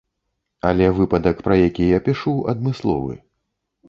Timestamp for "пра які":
1.47-1.85